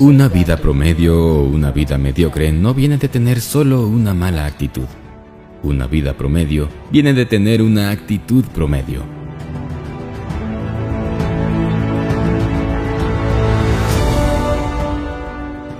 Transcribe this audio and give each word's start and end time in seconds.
Una 0.00 0.28
vida 0.28 0.56
promedio 0.56 1.18
o 1.18 1.42
una 1.42 1.72
vida 1.72 1.98
mediocre 1.98 2.52
no 2.52 2.72
viene 2.72 2.98
de 2.98 3.08
tener 3.08 3.40
solo 3.40 3.86
una 3.86 4.14
mala 4.14 4.46
actitud. 4.46 4.86
Una 5.64 5.88
vida 5.88 6.14
promedio 6.14 6.68
viene 6.92 7.12
de 7.14 7.26
tener 7.26 7.62
una 7.62 7.90
actitud 7.90 8.44
promedio. 8.44 9.02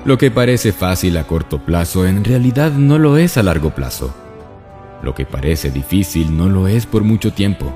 Lo 0.05 0.19
que 0.19 0.33
parece 0.33 0.73
fácil 0.73 1.17
a 1.17 1.25
corto 1.25 1.65
plazo 1.65 2.05
en 2.05 2.25
realidad 2.25 2.73
no 2.73 2.99
lo 2.99 3.19
es 3.19 3.37
a 3.37 3.45
largo 3.45 3.71
plazo. 3.71 4.13
Lo 5.01 5.15
que 5.15 5.27
parece 5.27 5.71
difícil 5.71 6.37
no 6.37 6.49
lo 6.49 6.67
es 6.67 6.87
por 6.87 7.05
mucho 7.05 7.33
tiempo. 7.33 7.73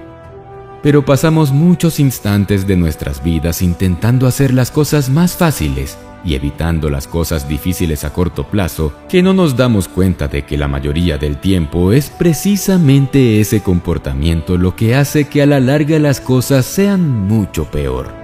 Pero 0.82 1.04
pasamos 1.04 1.52
muchos 1.52 2.00
instantes 2.00 2.66
de 2.66 2.76
nuestras 2.76 3.22
vidas 3.22 3.62
intentando 3.62 4.26
hacer 4.26 4.52
las 4.52 4.70
cosas 4.70 5.10
más 5.10 5.36
fáciles 5.36 5.96
y 6.24 6.34
evitando 6.34 6.90
las 6.90 7.06
cosas 7.06 7.48
difíciles 7.48 8.04
a 8.04 8.12
corto 8.12 8.44
plazo 8.44 8.92
que 9.08 9.22
no 9.22 9.32
nos 9.32 9.56
damos 9.56 9.88
cuenta 9.88 10.28
de 10.28 10.44
que 10.44 10.56
la 10.56 10.68
mayoría 10.68 11.18
del 11.18 11.38
tiempo 11.38 11.92
es 11.92 12.10
precisamente 12.10 13.40
ese 13.40 13.62
comportamiento 13.62 14.56
lo 14.56 14.76
que 14.76 14.94
hace 14.94 15.28
que 15.28 15.42
a 15.42 15.46
la 15.46 15.60
larga 15.60 15.98
las 15.98 16.20
cosas 16.20 16.66
sean 16.66 17.08
mucho 17.26 17.64
peor. 17.64 18.22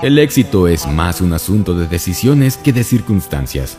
El 0.00 0.16
éxito 0.20 0.68
es 0.68 0.86
más 0.86 1.20
un 1.20 1.32
asunto 1.32 1.74
de 1.74 1.88
decisiones 1.88 2.56
que 2.56 2.72
de 2.72 2.84
circunstancias. 2.84 3.78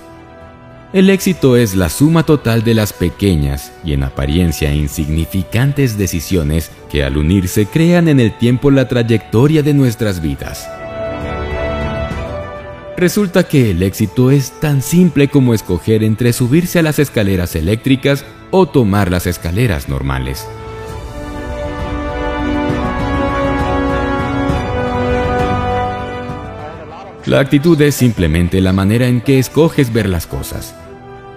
El 0.92 1.12
éxito 1.12 1.56
es 1.56 1.76
la 1.76 1.88
suma 1.88 2.24
total 2.24 2.64
de 2.64 2.74
las 2.74 2.94
pequeñas 2.94 3.72
y 3.84 3.94
en 3.94 4.02
apariencia 4.02 4.74
insignificantes 4.74 6.00
decisiones 6.00 6.72
que 6.90 7.04
al 7.04 7.16
unirse 7.18 7.68
crean 7.68 8.08
en 8.08 8.20
el 8.20 8.36
tiempo 8.36 8.72
la 8.72 8.88
trayectoria 8.88 9.62
de 9.62 9.76
nuestras 9.76 10.20
vidas. 10.20 10.68
Resulta 12.98 13.48
que 13.48 13.70
el 13.70 13.84
éxito 13.84 14.32
es 14.32 14.60
tan 14.60 14.82
simple 14.82 15.28
como 15.28 15.54
escoger 15.54 16.04
entre 16.04 16.34
subirse 16.34 16.80
a 16.80 16.82
las 16.82 16.98
escaleras 16.98 17.56
eléctricas 17.56 18.26
o 18.50 18.66
tomar 18.66 19.12
las 19.12 19.28
escaleras 19.28 19.90
normales. 19.90 20.48
La 27.26 27.40
actitud 27.40 27.80
es 27.82 27.96
simplemente 27.96 28.62
la 28.62 28.72
manera 28.72 29.08
en 29.08 29.22
que 29.22 29.40
escoges 29.40 29.92
ver 29.92 30.08
las 30.08 30.26
cosas. 30.26 30.74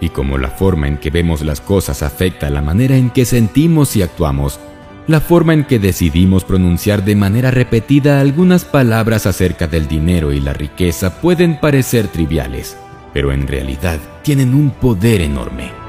Y 0.00 0.11
como 0.11 0.38
la 0.38 0.48
forma 0.48 0.86
en 0.86 0.97
que 0.97 1.11
vemos 1.11 1.42
las 1.42 1.61
cosas 1.61 2.02
afecta 2.02 2.50
la 2.50 2.62
manera 2.62 2.97
en 2.97 3.11
que 3.11 3.25
sentimos 3.25 3.97
y 3.97 4.03
actuamos, 4.03 4.60
la 5.08 5.20
forma 5.20 5.55
en 5.55 5.64
que 5.64 5.80
decidimos 5.80 6.44
pronunciar 6.44 7.05
de 7.05 7.16
manera 7.16 7.50
repetida 7.50 8.20
algunas 8.20 8.64
palabras 8.64 9.27
acerca 9.27 9.66
del 9.66 9.88
dinero 9.88 10.33
y 10.33 10.41
la 10.41 10.53
riqueza 10.53 11.20
pueden 11.20 11.58
parecer 11.58 12.06
triviales, 12.06 12.77
pero 13.12 13.33
en 13.33 13.48
realidad 13.48 13.98
tienen 14.22 14.55
un 14.55 14.70
poder 14.70 15.20
enorme. 15.20 15.81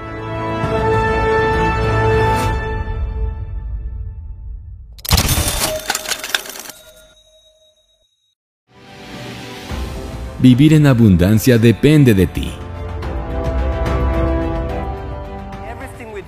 Vivir 10.44 10.74
en 10.74 10.88
abundancia 10.88 11.58
depende 11.58 12.14
de 12.14 12.28
ti. 12.28 12.52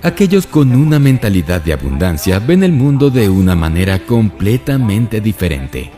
Aquellos 0.02 0.46
con 0.46 0.74
una 0.74 0.98
mentalidad 0.98 1.60
de 1.60 1.74
abundancia 1.74 2.38
ven 2.38 2.62
el 2.62 2.72
mundo 2.72 3.10
de 3.10 3.28
una 3.28 3.54
manera 3.54 3.98
completamente 3.98 5.20
diferente. 5.20 5.90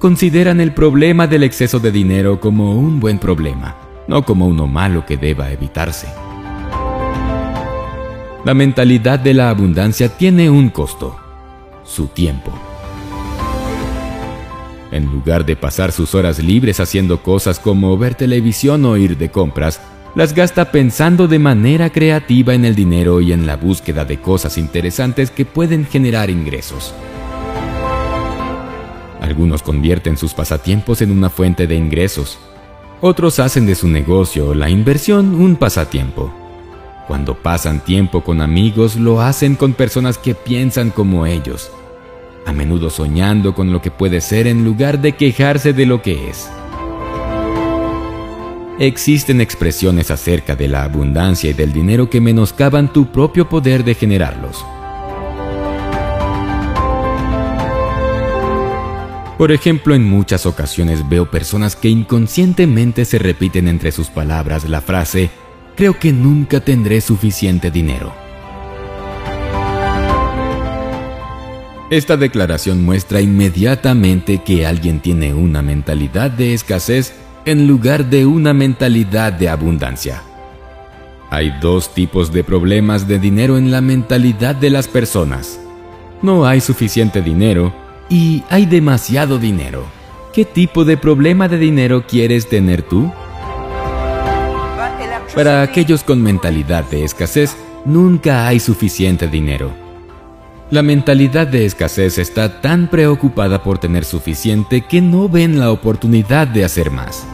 Consideran 0.00 0.60
el 0.60 0.72
problema 0.74 1.28
del 1.28 1.44
exceso 1.44 1.78
de 1.78 1.92
dinero 1.92 2.40
como 2.40 2.76
un 2.76 2.98
buen 2.98 3.20
problema, 3.20 3.76
no 4.08 4.24
como 4.24 4.48
uno 4.48 4.66
malo 4.66 5.06
que 5.06 5.16
deba 5.16 5.52
evitarse. 5.52 6.08
La 8.44 8.54
mentalidad 8.54 9.20
de 9.20 9.34
la 9.34 9.50
abundancia 9.50 10.08
tiene 10.08 10.50
un 10.50 10.70
costo, 10.70 11.16
su 11.84 12.08
tiempo. 12.08 12.75
En 14.92 15.06
lugar 15.06 15.44
de 15.44 15.56
pasar 15.56 15.90
sus 15.92 16.14
horas 16.14 16.38
libres 16.38 16.78
haciendo 16.78 17.22
cosas 17.22 17.58
como 17.58 17.96
ver 17.98 18.14
televisión 18.14 18.84
o 18.84 18.96
ir 18.96 19.16
de 19.18 19.30
compras, 19.30 19.80
las 20.14 20.32
gasta 20.32 20.70
pensando 20.70 21.28
de 21.28 21.38
manera 21.38 21.90
creativa 21.90 22.54
en 22.54 22.64
el 22.64 22.74
dinero 22.74 23.20
y 23.20 23.32
en 23.32 23.46
la 23.46 23.56
búsqueda 23.56 24.04
de 24.04 24.20
cosas 24.20 24.56
interesantes 24.56 25.30
que 25.30 25.44
pueden 25.44 25.84
generar 25.84 26.30
ingresos. 26.30 26.94
Algunos 29.20 29.62
convierten 29.62 30.16
sus 30.16 30.34
pasatiempos 30.34 31.02
en 31.02 31.10
una 31.10 31.30
fuente 31.30 31.66
de 31.66 31.74
ingresos. 31.74 32.38
Otros 33.00 33.40
hacen 33.40 33.66
de 33.66 33.74
su 33.74 33.88
negocio 33.88 34.50
o 34.50 34.54
la 34.54 34.70
inversión 34.70 35.34
un 35.34 35.56
pasatiempo. 35.56 36.32
Cuando 37.08 37.34
pasan 37.34 37.80
tiempo 37.80 38.22
con 38.22 38.40
amigos, 38.40 38.96
lo 38.96 39.20
hacen 39.20 39.56
con 39.56 39.74
personas 39.74 40.16
que 40.16 40.34
piensan 40.34 40.90
como 40.90 41.26
ellos 41.26 41.70
a 42.46 42.52
menudo 42.52 42.88
soñando 42.88 43.54
con 43.54 43.72
lo 43.72 43.82
que 43.82 43.90
puede 43.90 44.20
ser 44.20 44.46
en 44.46 44.64
lugar 44.64 45.00
de 45.00 45.12
quejarse 45.12 45.72
de 45.72 45.84
lo 45.84 46.00
que 46.00 46.30
es. 46.30 46.48
Existen 48.78 49.40
expresiones 49.40 50.10
acerca 50.10 50.54
de 50.54 50.68
la 50.68 50.84
abundancia 50.84 51.50
y 51.50 51.54
del 51.54 51.72
dinero 51.72 52.08
que 52.08 52.20
menoscaban 52.20 52.92
tu 52.92 53.10
propio 53.10 53.48
poder 53.48 53.84
de 53.84 53.94
generarlos. 53.94 54.64
Por 59.38 59.52
ejemplo, 59.52 59.94
en 59.94 60.04
muchas 60.08 60.46
ocasiones 60.46 61.06
veo 61.08 61.30
personas 61.30 61.76
que 61.76 61.88
inconscientemente 61.88 63.04
se 63.04 63.18
repiten 63.18 63.68
entre 63.68 63.92
sus 63.92 64.08
palabras 64.08 64.66
la 64.68 64.80
frase, 64.80 65.30
creo 65.74 65.98
que 65.98 66.12
nunca 66.12 66.60
tendré 66.60 67.00
suficiente 67.00 67.70
dinero. 67.70 68.25
Esta 71.88 72.16
declaración 72.16 72.84
muestra 72.84 73.20
inmediatamente 73.20 74.42
que 74.42 74.66
alguien 74.66 74.98
tiene 74.98 75.34
una 75.34 75.62
mentalidad 75.62 76.32
de 76.32 76.52
escasez 76.52 77.14
en 77.44 77.68
lugar 77.68 78.06
de 78.06 78.26
una 78.26 78.52
mentalidad 78.52 79.32
de 79.32 79.48
abundancia. 79.48 80.24
Hay 81.30 81.54
dos 81.60 81.94
tipos 81.94 82.32
de 82.32 82.42
problemas 82.42 83.06
de 83.06 83.20
dinero 83.20 83.56
en 83.56 83.70
la 83.70 83.80
mentalidad 83.82 84.56
de 84.56 84.70
las 84.70 84.88
personas. 84.88 85.60
No 86.22 86.44
hay 86.44 86.60
suficiente 86.60 87.22
dinero 87.22 87.72
y 88.08 88.42
hay 88.50 88.66
demasiado 88.66 89.38
dinero. 89.38 89.84
¿Qué 90.32 90.44
tipo 90.44 90.84
de 90.84 90.96
problema 90.96 91.46
de 91.46 91.58
dinero 91.58 92.04
quieres 92.04 92.48
tener 92.48 92.82
tú? 92.82 93.12
Para 95.36 95.62
aquellos 95.62 96.02
con 96.02 96.20
mentalidad 96.20 96.84
de 96.90 97.04
escasez, 97.04 97.56
nunca 97.84 98.48
hay 98.48 98.58
suficiente 98.58 99.28
dinero 99.28 99.85
la 100.70 100.82
mentalidad 100.82 101.46
de 101.46 101.64
escasez 101.64 102.18
está 102.18 102.60
tan 102.60 102.88
preocupada 102.88 103.62
por 103.62 103.78
tener 103.78 104.04
suficiente 104.04 104.80
que 104.82 105.00
no 105.00 105.28
ven 105.28 105.60
la 105.60 105.70
oportunidad 105.70 106.48
de 106.48 106.64
hacer 106.64 106.90
más. 106.90 107.24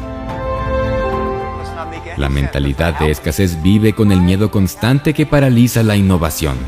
La 2.19 2.29
mentalidad 2.29 2.99
de 2.99 3.11
escasez 3.11 3.63
vive 3.63 3.95
con 3.95 4.13
el 4.13 4.21
miedo 4.21 4.51
constante 4.51 5.15
que 5.15 5.25
paraliza 5.25 5.83
la 5.83 5.97
innovación. 5.97 6.59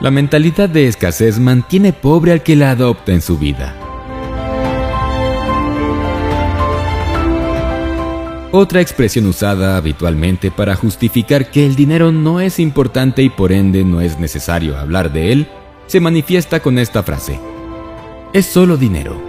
La 0.00 0.10
mentalidad 0.10 0.68
de 0.68 0.88
escasez 0.88 1.38
mantiene 1.38 1.92
pobre 1.92 2.32
al 2.32 2.42
que 2.42 2.56
la 2.56 2.72
adopta 2.72 3.12
en 3.12 3.22
su 3.22 3.38
vida. 3.38 3.83
Otra 8.56 8.80
expresión 8.80 9.26
usada 9.26 9.76
habitualmente 9.76 10.52
para 10.52 10.76
justificar 10.76 11.50
que 11.50 11.66
el 11.66 11.74
dinero 11.74 12.12
no 12.12 12.40
es 12.40 12.60
importante 12.60 13.20
y 13.20 13.28
por 13.28 13.50
ende 13.50 13.84
no 13.84 14.00
es 14.00 14.20
necesario 14.20 14.78
hablar 14.78 15.12
de 15.12 15.32
él, 15.32 15.48
se 15.88 15.98
manifiesta 15.98 16.60
con 16.60 16.78
esta 16.78 17.02
frase. 17.02 17.40
Es 18.32 18.46
solo 18.46 18.76
dinero. 18.76 19.20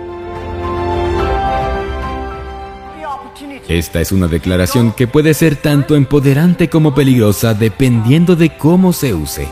Esta 3.67 3.99
es 3.99 4.11
una 4.11 4.27
declaración 4.27 4.91
que 4.91 5.07
puede 5.07 5.33
ser 5.33 5.55
tanto 5.55 5.95
empoderante 5.95 6.69
como 6.69 6.93
peligrosa 6.93 7.55
dependiendo 7.55 8.35
de 8.35 8.55
cómo 8.55 8.93
se 8.93 9.15
use. 9.15 9.47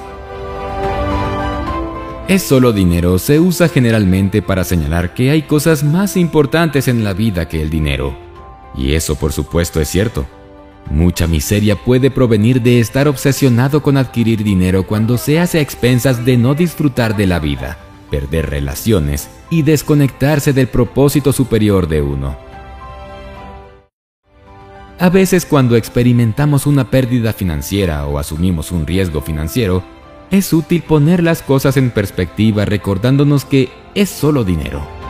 Es 2.27 2.44
solo 2.44 2.74
dinero 2.74 3.18
se 3.18 3.39
usa 3.39 3.69
generalmente 3.69 4.44
para 4.44 4.65
señalar 4.65 5.15
que 5.15 5.31
hay 5.31 5.42
cosas 5.42 5.83
más 5.83 6.15
importantes 6.15 6.88
en 6.88 7.03
la 7.03 7.13
vida 7.13 7.47
que 7.50 7.59
el 7.59 7.71
dinero. 7.71 8.32
Y 8.75 8.93
eso 8.93 9.15
por 9.15 9.33
supuesto 9.33 9.79
es 9.79 9.89
cierto. 9.89 10.25
Mucha 10.89 11.27
miseria 11.27 11.75
puede 11.75 12.11
provenir 12.11 12.61
de 12.61 12.79
estar 12.79 13.07
obsesionado 13.07 13.81
con 13.81 13.97
adquirir 13.97 14.43
dinero 14.43 14.85
cuando 14.85 15.17
se 15.17 15.39
hace 15.39 15.59
a 15.59 15.61
expensas 15.61 16.25
de 16.25 16.37
no 16.37 16.55
disfrutar 16.55 17.15
de 17.15 17.27
la 17.27 17.39
vida, 17.39 17.77
perder 18.11 18.49
relaciones 18.49 19.29
y 19.49 19.61
desconectarse 19.61 20.53
del 20.53 20.67
propósito 20.67 21.31
superior 21.31 21.87
de 21.87 22.01
uno. 22.01 22.37
A 24.99 25.09
veces 25.09 25.45
cuando 25.45 25.75
experimentamos 25.75 26.65
una 26.65 26.89
pérdida 26.89 27.33
financiera 27.33 28.05
o 28.05 28.19
asumimos 28.19 28.71
un 28.71 28.85
riesgo 28.85 29.21
financiero, 29.21 29.83
es 30.31 30.53
útil 30.53 30.81
poner 30.81 31.23
las 31.23 31.41
cosas 31.41 31.77
en 31.77 31.91
perspectiva 31.91 32.65
recordándonos 32.65 33.45
que 33.45 33.69
es 33.95 34.09
solo 34.09 34.43
dinero. 34.43 35.02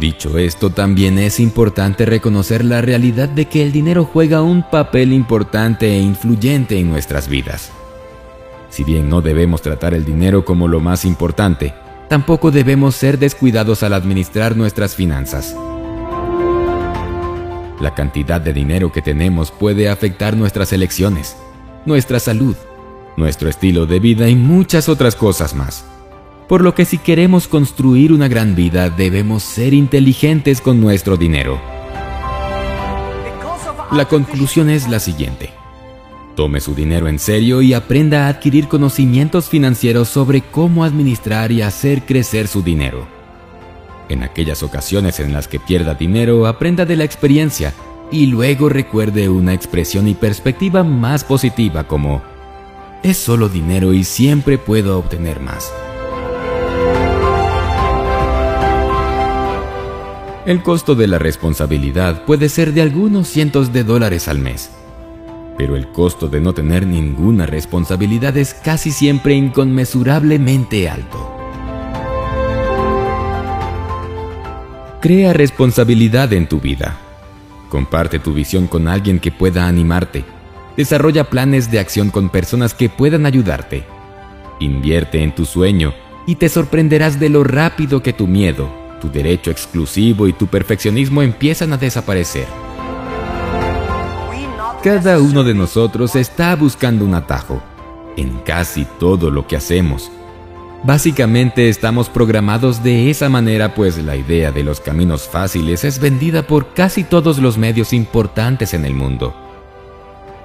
Dicho 0.00 0.38
esto, 0.38 0.70
también 0.70 1.18
es 1.18 1.38
importante 1.40 2.06
reconocer 2.06 2.64
la 2.64 2.80
realidad 2.80 3.28
de 3.28 3.44
que 3.44 3.62
el 3.62 3.70
dinero 3.70 4.06
juega 4.10 4.40
un 4.40 4.62
papel 4.62 5.12
importante 5.12 5.94
e 5.94 6.00
influyente 6.00 6.78
en 6.78 6.88
nuestras 6.88 7.28
vidas. 7.28 7.70
Si 8.70 8.82
bien 8.82 9.10
no 9.10 9.20
debemos 9.20 9.60
tratar 9.60 9.92
el 9.92 10.06
dinero 10.06 10.46
como 10.46 10.68
lo 10.68 10.80
más 10.80 11.04
importante, 11.04 11.74
tampoco 12.08 12.50
debemos 12.50 12.96
ser 12.96 13.18
descuidados 13.18 13.82
al 13.82 13.92
administrar 13.92 14.56
nuestras 14.56 14.94
finanzas. 14.94 15.54
La 17.78 17.92
cantidad 17.94 18.40
de 18.40 18.54
dinero 18.54 18.90
que 18.92 19.02
tenemos 19.02 19.50
puede 19.50 19.90
afectar 19.90 20.34
nuestras 20.34 20.72
elecciones, 20.72 21.36
nuestra 21.84 22.20
salud, 22.20 22.56
nuestro 23.18 23.50
estilo 23.50 23.84
de 23.84 24.00
vida 24.00 24.30
y 24.30 24.34
muchas 24.34 24.88
otras 24.88 25.14
cosas 25.14 25.54
más. 25.54 25.84
Por 26.50 26.62
lo 26.62 26.74
que 26.74 26.84
si 26.84 26.98
queremos 26.98 27.46
construir 27.46 28.12
una 28.12 28.26
gran 28.26 28.56
vida 28.56 28.90
debemos 28.90 29.44
ser 29.44 29.72
inteligentes 29.72 30.60
con 30.60 30.80
nuestro 30.80 31.16
dinero. 31.16 31.60
La 33.92 34.06
conclusión 34.06 34.68
es 34.68 34.88
la 34.88 34.98
siguiente. 34.98 35.50
Tome 36.34 36.58
su 36.58 36.74
dinero 36.74 37.06
en 37.06 37.20
serio 37.20 37.62
y 37.62 37.72
aprenda 37.72 38.26
a 38.26 38.30
adquirir 38.30 38.66
conocimientos 38.66 39.48
financieros 39.48 40.08
sobre 40.08 40.40
cómo 40.40 40.82
administrar 40.82 41.52
y 41.52 41.62
hacer 41.62 42.02
crecer 42.02 42.48
su 42.48 42.64
dinero. 42.64 43.06
En 44.08 44.24
aquellas 44.24 44.64
ocasiones 44.64 45.20
en 45.20 45.32
las 45.32 45.46
que 45.46 45.60
pierda 45.60 45.94
dinero, 45.94 46.48
aprenda 46.48 46.84
de 46.84 46.96
la 46.96 47.04
experiencia 47.04 47.74
y 48.10 48.26
luego 48.26 48.68
recuerde 48.68 49.28
una 49.28 49.54
expresión 49.54 50.08
y 50.08 50.14
perspectiva 50.14 50.82
más 50.82 51.22
positiva 51.22 51.84
como 51.84 52.22
es 53.04 53.18
solo 53.18 53.48
dinero 53.48 53.92
y 53.92 54.02
siempre 54.02 54.58
puedo 54.58 54.98
obtener 54.98 55.38
más. 55.38 55.72
El 60.50 60.64
costo 60.64 60.96
de 60.96 61.06
la 61.06 61.20
responsabilidad 61.20 62.24
puede 62.24 62.48
ser 62.48 62.72
de 62.72 62.82
algunos 62.82 63.28
cientos 63.28 63.72
de 63.72 63.84
dólares 63.84 64.26
al 64.26 64.40
mes, 64.40 64.72
pero 65.56 65.76
el 65.76 65.86
costo 65.92 66.26
de 66.26 66.40
no 66.40 66.52
tener 66.54 66.88
ninguna 66.88 67.46
responsabilidad 67.46 68.36
es 68.36 68.52
casi 68.52 68.90
siempre 68.90 69.34
inconmensurablemente 69.34 70.88
alto. 70.90 71.36
Crea 75.00 75.32
responsabilidad 75.32 76.32
en 76.32 76.48
tu 76.48 76.58
vida. 76.58 76.98
Comparte 77.68 78.18
tu 78.18 78.32
visión 78.32 78.66
con 78.66 78.88
alguien 78.88 79.20
que 79.20 79.30
pueda 79.30 79.68
animarte 79.68 80.24
Desarrolla 80.76 81.30
planes 81.30 81.70
de 81.70 81.78
acción 81.78 82.10
con 82.10 82.28
personas 82.28 82.74
que 82.74 82.88
puedan 82.88 83.24
ayudarte. 83.24 83.84
Invierte 84.58 85.22
en 85.22 85.32
tu 85.32 85.44
sueño 85.44 85.94
y 86.26 86.34
te 86.34 86.48
sorprenderás 86.48 87.20
de 87.20 87.28
lo 87.28 87.44
rápido 87.44 88.02
que 88.02 88.12
tu 88.12 88.26
miedo, 88.26 88.79
tu 89.00 89.10
derecho 89.10 89.50
exclusivo 89.50 90.28
y 90.28 90.32
tu 90.32 90.46
perfeccionismo 90.46 91.22
empiezan 91.22 91.72
a 91.72 91.76
desaparecer. 91.76 92.46
Cada 94.82 95.18
uno 95.18 95.44
de 95.44 95.54
nosotros 95.54 96.16
está 96.16 96.54
buscando 96.56 97.04
un 97.04 97.14
atajo 97.14 97.60
en 98.16 98.38
casi 98.38 98.86
todo 98.98 99.30
lo 99.30 99.46
que 99.46 99.56
hacemos. 99.56 100.10
Básicamente 100.82 101.68
estamos 101.68 102.08
programados 102.08 102.82
de 102.82 103.10
esa 103.10 103.28
manera 103.28 103.74
pues 103.74 103.98
la 103.98 104.16
idea 104.16 104.50
de 104.50 104.64
los 104.64 104.80
caminos 104.80 105.28
fáciles 105.28 105.84
es 105.84 105.98
vendida 105.98 106.46
por 106.46 106.72
casi 106.72 107.04
todos 107.04 107.38
los 107.38 107.58
medios 107.58 107.92
importantes 107.92 108.72
en 108.72 108.86
el 108.86 108.94
mundo. 108.94 109.34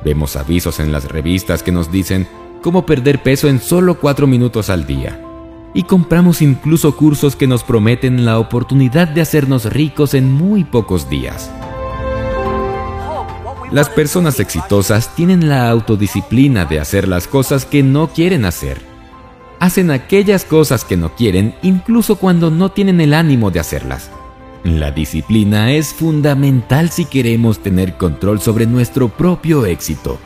Vemos 0.04 0.36
avisos 0.36 0.81
en 0.81 0.92
las 0.92 1.06
revistas 1.06 1.63
que 1.63 1.72
nos 1.72 1.90
dicen 1.90 2.28
cómo 2.62 2.86
perder 2.86 3.24
peso 3.24 3.48
en 3.48 3.62
solo 3.62 3.96
4 3.96 4.28
minutos 4.28 4.69
al 4.69 4.86
día. 4.86 5.25
Y 5.75 5.83
compramos 5.83 6.42
incluso 6.42 6.95
cursos 6.95 7.36
que 7.36 7.45
nos 7.45 7.63
prometen 7.63 8.25
la 8.25 8.39
oportunidad 8.39 9.10
de 9.10 9.22
hacernos 9.22 9.66
ricos 9.66 10.16
en 10.16 10.31
muy 10.31 10.63
pocos 10.63 11.10
días. 11.10 11.51
Las 13.72 13.89
personas 13.89 14.39
exitosas 14.39 15.13
tienen 15.16 15.50
la 15.50 15.69
autodisciplina 15.69 16.63
de 16.63 16.80
hacer 16.80 17.10
las 17.10 17.27
cosas 17.27 17.66
que 17.66 17.83
no 17.83 18.07
quieren 18.07 18.45
hacer. 18.45 18.81
Hacen 19.60 19.92
aquellas 19.92 20.45
cosas 20.45 20.86
que 20.86 20.95
no 20.95 21.13
quieren 21.13 21.56
incluso 21.62 22.16
cuando 22.16 22.50
no 22.50 22.71
tienen 22.71 23.01
el 23.01 23.13
ánimo 23.13 23.51
de 23.51 23.60
hacerlas. 23.60 24.10
La 24.63 24.92
disciplina 24.92 25.74
es 25.74 25.94
fundamental 25.94 26.89
si 26.89 27.04
queremos 27.04 27.60
tener 27.60 27.98
control 27.98 28.39
sobre 28.39 28.66
nuestro 28.66 29.10
propio 29.10 29.66
éxito, 29.66 30.19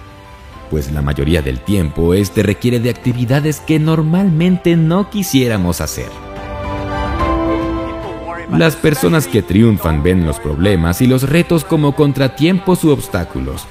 pues 0.70 0.92
la 0.92 1.02
mayoría 1.02 1.42
del 1.42 1.60
tiempo 1.60 2.14
este 2.14 2.44
requiere 2.44 2.80
de 2.80 2.90
actividades 2.90 3.60
que 3.60 3.80
normalmente 3.80 4.76
no 4.76 5.10
quisiéramos 5.10 5.82
hacer. 5.82 6.10
Las 8.52 8.76
personas 8.76 9.28
que 9.28 9.44
triunfan 9.44 10.02
ven 10.02 10.26
los 10.26 10.40
problemas 10.40 11.02
y 11.02 11.08
los 11.08 11.30
retos 11.30 11.64
como 11.64 11.96
contratiempos 11.96 12.84
u 12.84 12.90
obstáculos, 12.90 13.66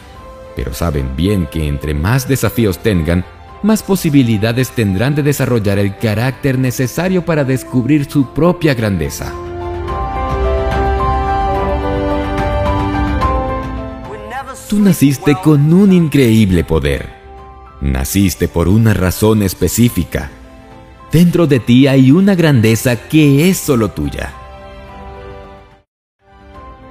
pero 0.54 0.72
saben 0.72 1.16
bien 1.16 1.46
que 1.46 1.66
entre 1.66 1.94
más 1.94 2.28
desafíos 2.28 2.78
tengan, 2.78 3.24
más 3.62 3.82
posibilidades 3.82 4.70
tendrán 4.70 5.14
de 5.14 5.22
desarrollar 5.22 5.78
el 5.78 5.96
carácter 5.96 6.58
necesario 6.58 7.24
para 7.24 7.44
descubrir 7.44 8.08
su 8.08 8.32
propia 8.32 8.74
grandeza. 8.74 9.32
Tú 14.68 14.80
naciste 14.80 15.34
con 15.42 15.72
un 15.72 15.94
increíble 15.94 16.62
poder. 16.62 17.08
Naciste 17.80 18.48
por 18.48 18.68
una 18.68 18.92
razón 18.92 19.42
específica. 19.42 20.30
Dentro 21.10 21.46
de 21.46 21.58
ti 21.58 21.86
hay 21.86 22.10
una 22.10 22.34
grandeza 22.34 23.08
que 23.08 23.48
es 23.48 23.56
solo 23.56 23.88
tuya. 23.88 24.30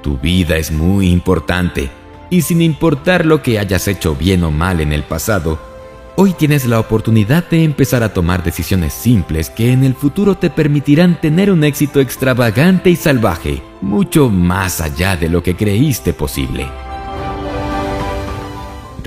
Tu 0.01 0.17
vida 0.17 0.57
es 0.57 0.71
muy 0.71 1.09
importante 1.09 1.91
y 2.31 2.41
sin 2.41 2.63
importar 2.63 3.27
lo 3.27 3.43
que 3.43 3.59
hayas 3.59 3.87
hecho 3.87 4.15
bien 4.15 4.43
o 4.43 4.49
mal 4.49 4.81
en 4.81 4.91
el 4.91 5.03
pasado, 5.03 5.59
hoy 6.15 6.33
tienes 6.33 6.65
la 6.65 6.79
oportunidad 6.79 7.47
de 7.47 7.63
empezar 7.63 8.01
a 8.01 8.11
tomar 8.11 8.43
decisiones 8.43 8.91
simples 8.91 9.51
que 9.51 9.71
en 9.71 9.83
el 9.83 9.93
futuro 9.93 10.33
te 10.33 10.49
permitirán 10.49 11.21
tener 11.21 11.51
un 11.51 11.63
éxito 11.63 11.99
extravagante 11.99 12.89
y 12.89 12.95
salvaje, 12.95 13.61
mucho 13.81 14.31
más 14.31 14.81
allá 14.81 15.15
de 15.15 15.29
lo 15.29 15.43
que 15.43 15.55
creíste 15.55 16.11
posible. 16.13 16.65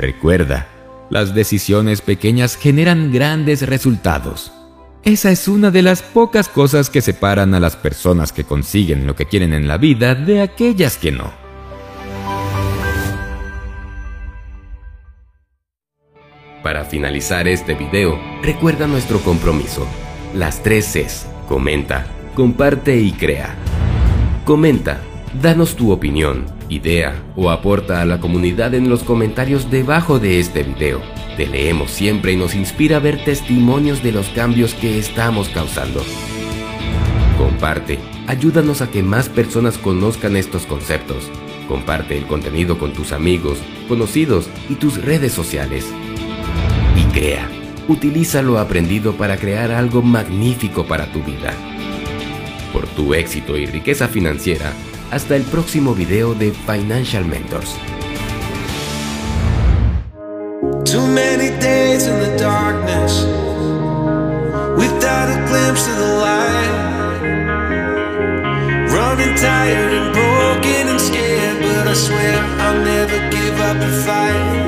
Recuerda, 0.01 0.67
las 1.11 1.35
decisiones 1.35 2.01
pequeñas 2.01 2.57
generan 2.57 3.13
grandes 3.13 3.69
resultados. 3.69 4.51
Esa 5.05 5.31
es 5.31 5.47
una 5.47 5.71
de 5.71 5.83
las 5.83 6.01
pocas 6.01 6.49
cosas 6.49 6.89
que 6.89 7.03
separan 7.03 7.53
a 7.53 7.61
las 7.61 7.77
personas 7.77 8.33
que 8.33 8.45
consiguen 8.45 9.07
lo 9.07 9.15
que 9.15 9.27
quieren 9.27 9.53
en 9.53 9.69
la 9.69 9.77
vida 9.77 10.15
de 10.15 10.41
aquellas 10.41 10.97
que 10.97 11.13
no. 11.13 11.31
Para 16.63 16.87
finalizar 16.87 17.47
este 17.47 17.75
video, 17.75 18.19
recuerda 18.43 18.87
nuestro 18.87 19.21
compromiso. 19.21 19.87
Las 20.35 20.63
tres 20.63 20.87
Cs. 20.95 21.27
Comenta, 21.47 22.07
comparte 22.35 22.97
y 22.97 23.13
crea. 23.13 23.55
Comenta, 24.47 25.03
danos 25.43 25.77
tu 25.77 25.93
opinión 25.93 26.60
idea 26.71 27.23
o 27.37 27.51
aporta 27.51 28.01
a 28.01 28.07
la 28.07 28.21
comunidad 28.21 28.75
en 28.75 28.89
los 28.89 29.03
comentarios 29.03 29.71
debajo 29.71 30.19
de 30.19 30.41
este 30.41 30.63
video. 30.63 31.03
Te 31.37 31.47
leemos 31.47 31.91
siempre 31.91 32.33
y 32.33 32.37
nos 32.37 32.55
inspira 32.55 32.97
a 32.97 33.01
ver 33.01 33.25
testimonios 33.25 34.03
de 34.03 34.13
los 34.13 34.29
cambios 34.29 34.75
que 34.75 34.99
estamos 34.99 35.49
causando. 35.49 36.03
Comparte, 37.37 37.99
ayúdanos 38.27 38.81
a 38.81 38.91
que 38.91 39.03
más 39.03 39.29
personas 39.29 39.79
conozcan 39.79 40.37
estos 40.37 40.67
conceptos. 40.67 41.29
Comparte 41.69 42.17
el 42.17 42.27
contenido 42.27 42.79
con 42.79 42.93
tus 42.93 43.13
amigos, 43.13 43.59
conocidos 43.89 44.49
y 44.69 44.75
tus 44.75 45.03
redes 45.03 45.33
sociales. 45.33 45.87
Y 46.97 47.05
crea, 47.13 47.49
utiliza 47.89 48.43
lo 48.43 48.59
aprendido 48.59 49.15
para 49.15 49.37
crear 49.37 49.71
algo 49.71 50.03
magnífico 50.03 50.85
para 50.85 51.11
tu 51.13 51.23
vida. 51.23 51.55
Por 52.73 52.87
tu 52.89 53.15
éxito 53.15 53.57
y 53.57 53.67
riqueza 53.67 54.09
financiera, 54.09 54.73
Hasta 55.11 55.35
el 55.35 55.43
próximo 55.43 55.93
video 55.93 56.35
de 56.35 56.53
Financial 56.53 57.25
Mentors. 57.25 57.77
Too 60.85 61.05
many 61.09 61.51
days 61.59 62.07
in 62.07 62.17
the 62.21 62.37
darkness 62.39 63.25
without 64.77 65.29
a 65.29 65.45
glimpse 65.49 65.89
of 65.89 65.97
the 65.99 66.15
light. 66.27 66.71
Running 68.93 69.35
tired 69.35 69.93
and 69.93 70.13
broken 70.13 70.89
and 70.89 71.01
scared, 71.01 71.61
but 71.61 71.89
I 71.89 71.95
swear 71.95 72.39
I'll 72.61 72.85
never 72.85 73.19
give 73.31 73.61
up 73.61 73.81
the 73.81 73.91
fight. 74.07 74.61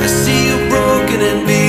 I 0.00 0.06
see 0.06 0.50
you 0.50 0.68
broken 0.70 1.20
and 1.20 1.46
beat. 1.48 1.61